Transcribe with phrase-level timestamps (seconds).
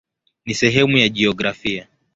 [0.45, 1.87] Ni sehemu ya jiografia.